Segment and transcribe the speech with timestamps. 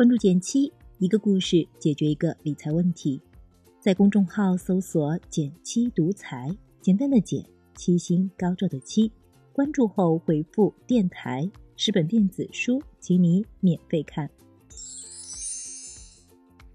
[0.00, 3.20] 关注减七，一个故事解决一个理财问题。
[3.78, 7.44] 在公众号搜索“减七独裁，简单的减，
[7.76, 9.12] 七星高照的七。
[9.52, 14.30] 关注后回复“电台”，十本电子书，请你免费看。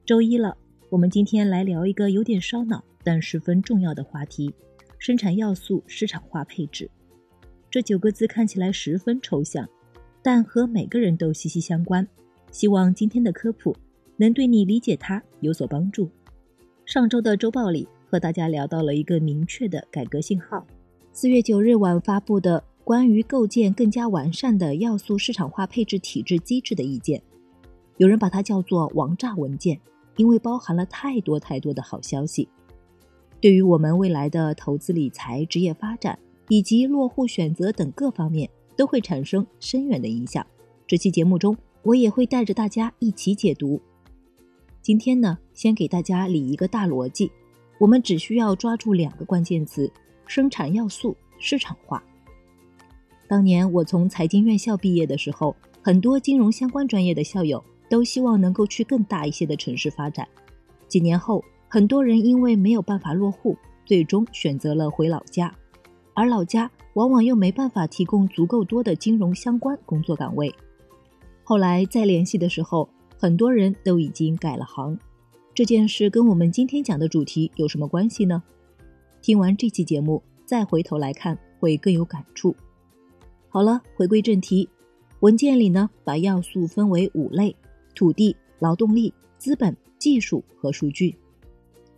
[0.05, 0.55] 周一了，
[0.91, 4.53] 我们今天来聊一个有点烧脑但十分重要的话题：
[4.99, 6.87] 生产要素市场化配置。
[7.71, 9.67] 这九个字看起来十分抽象，
[10.21, 12.07] 但和每个人都息息相关。
[12.55, 13.75] 希望今天的科普
[14.15, 16.09] 能对你理解它有所帮助。
[16.85, 20.65] 上周的周报里和大家聊到了一个明确的改革信号：
[21.11, 27.21] 四月九日晚发布的关于构建更加完善的要素市场化配置体制机制的意见。
[27.97, 29.77] 有人把它叫做“王炸文件”，
[30.15, 32.47] 因为包含了太多太多的好消息，
[33.41, 36.17] 对于我们未来的投资理财、职业发展
[36.47, 40.47] 以及落户选择等各方面都会产生深远的影响。
[40.87, 41.53] 这期节目中。
[41.85, 43.79] 我也会带着大家一起解读。
[44.81, 47.31] 今天呢，先给大家理一个大逻辑，
[47.77, 49.91] 我们只需要抓住两个关键词：
[50.25, 52.03] 生产要素市场化。
[53.27, 60.27] 当年我从财经院校毕业的时候，很多金融相关专业的校友都希望能够去更大一些的城市发展。
[60.87, 65.55] 几年后，很多人因为没有办法落户，最终选择了回老家，
[66.15, 70.51] 而老家往往又没办法提供足够多的金融相关工作岗位。
[71.47, 74.97] 后来再联系的时候，很多人都已经改了行。
[75.53, 78.41] 这件事跟我们今天讲的主题有什么关系呢？
[79.21, 82.55] 听完这期节目再回头来看，会更有感触。
[83.47, 84.67] 好了，回归正题，
[85.19, 87.55] 文件里呢把要素分为五类：
[87.93, 91.15] 土地、劳动力、资本、技术和数据。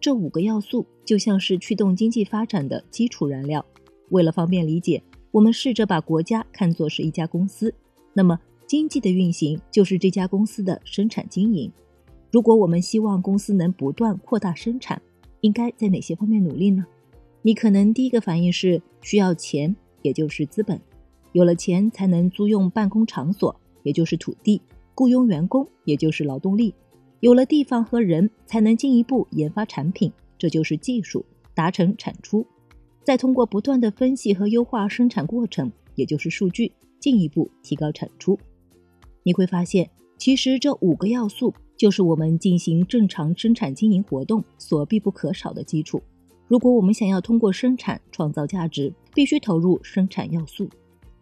[0.02, 3.66] 这五个要素就像是驱动经济发展的基础燃料。
[4.10, 5.02] 为了方便理解，
[5.32, 7.74] 我们试着把国家看作是一家公司，
[8.14, 8.38] 那么。
[8.68, 11.72] 经济的运行就是这家公司的生产经营。
[12.30, 15.02] 如果我们希望公司能不断扩大生产，
[15.40, 16.86] 应该在哪些方面努力呢？
[17.42, 20.80] 你可能第一个反应是需要钱，也就是资本。
[21.32, 24.60] 有了钱，才能租用办公场所，也就是土地；
[24.94, 26.76] 雇佣员工，也就是劳动力。
[27.22, 31.24] 有了地方和人，才能进一步研发产品，这就是技术，
[31.56, 32.46] 达成产出。
[33.04, 38.38] 再通过不断的分析和优化生产过程，也就是数据，进一步提高产出。
[39.28, 46.02] 你会发现，其实这五个要素就是我们进行正常生产经营活动所必不可少的基础。
[46.48, 50.70] 如果我们想要通过生产创造价值，必须投入生产要素。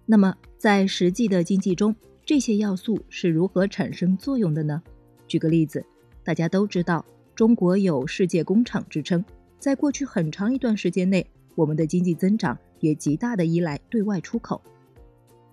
[0.05, 4.83] 那么，在实际的经济中，这些要素是如何产生作用的呢？
[5.27, 5.83] 举个例子，
[6.23, 9.25] 大家都知道，中国有“世界工厂”之称，
[9.57, 14.61] 在过去很长一段时间内，我们的经济增长也极大的依赖对外出口。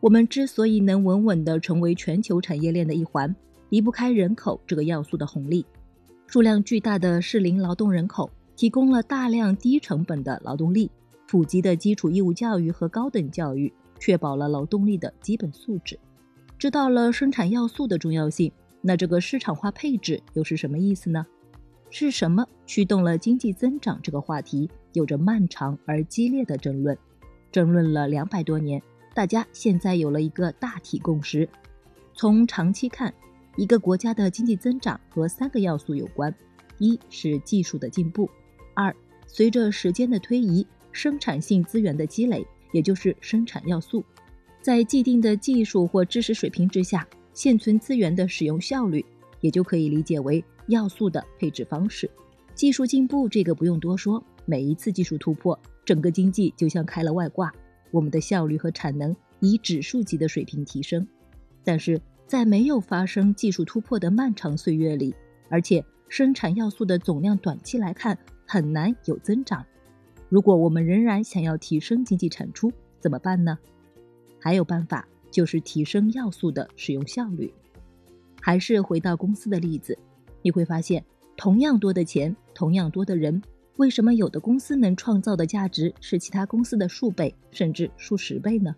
[0.02, 3.32] 我们之所以能稳稳地成为全球产业链的一环，
[3.68, 5.64] 离不开人口这个要素的红利。
[6.26, 10.90] 数量巨大的适龄劳动人口提供了大量低成本的劳动力，
[11.28, 15.96] 普及的基础义务教育和高等教育确保了劳动力的基本素质。
[16.58, 21.24] 知道了生产要素的重要性，那这个市场化配置又是什么意思呢？
[21.90, 26.98] 是什么驱动了经济增长这个话题有着漫长而激烈的争论，
[27.52, 28.82] 争论了两百多年。
[29.14, 31.46] 大家现在有了一个大体共识：
[32.14, 33.12] 从长期看，
[33.56, 36.34] 一个国家的经济增长和三个要素有关：
[36.78, 38.26] 一是技术的进步；
[38.74, 38.94] 二，
[39.26, 44.02] 随着时间的推移，生产性资源的积累，也就是生产要素；
[44.62, 49.04] 在既定的技术或知识水平之下，现存资源的使用效率，
[49.40, 52.10] 也就可以理解为要素的配置方式。
[52.54, 57.52] 技术进步这个不用多说，每一次技术突破，整个经济就像开了外挂。
[57.92, 61.06] 我们的效率和产能以指数级的水平提升，
[61.62, 65.14] 但是在没有发生技术突破的漫长岁月里，
[65.48, 69.64] 而且生产要素的总量短期来看很难有增长。
[70.28, 73.58] 如果我们仍然想要提升经济产出，怎么办呢？
[74.38, 77.52] 还有办法，就是提升要素的使用效率。
[78.40, 79.96] 还是回到公司的例子，
[80.40, 81.05] 你会发现，
[81.37, 83.43] 同样多的钱，同样多的人。
[83.76, 88.74] 为什么有的公司能创造的价值是其他公司的数倍甚至数十倍呢？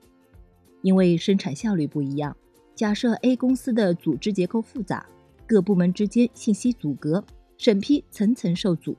[0.82, 2.36] 因为生产效率不一样。
[2.74, 5.06] 假设 A 公司的组织结构复杂，
[5.46, 7.24] 各部门之间信息阻隔，
[7.56, 8.92] 审批层层受阻；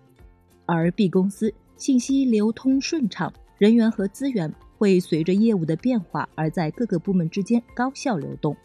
[0.65, 8.55] 而 B 公司信息流通顺畅，人员和资源会随着业务的变化而在各个部门之间高效流动。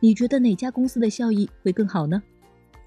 [0.00, 2.22] 你觉得哪家公司的效益会更好呢？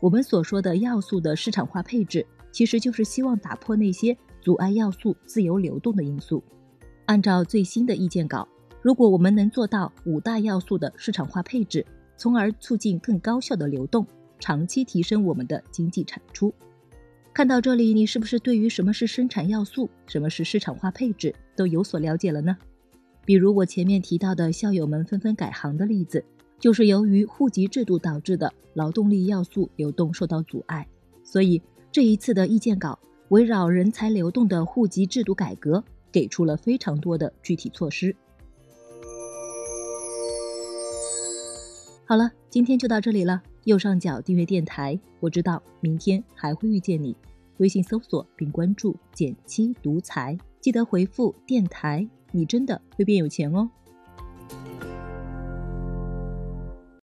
[0.01, 2.25] 我们所说的要素的市场化配置。
[2.51, 6.44] 其实就是希望打破那些阻碍要素自由流动的因素。
[7.06, 8.48] 按照最新的意见稿，
[8.81, 11.86] 如果我们能做到五大要素的市场化配置，
[12.18, 14.06] 从而促进更高效的流动，
[14.39, 16.53] 长期提升我们的经济产出。
[17.33, 22.57] 看到这里，你是不是对于什么是生产要素、什么是市场化配置都有所了解了呢？
[23.24, 26.25] 比如我前面提到的校友们纷纷改行的例子，
[26.59, 30.88] 就是由于户籍制度导致的劳动力要素流动受到阻碍。
[31.24, 32.97] 所以这一次的意见稿
[33.29, 38.15] 围绕人才流动的户籍制度改革，给出了非常多的具体措施。
[42.05, 43.41] 好了，今天就到这里了。
[43.65, 47.15] 右上角订阅电台，我知道明天还会遇见你。
[47.57, 53.69] 微信搜索并关注“减七独裁，记得回复“电台”，你真的会变有钱哦。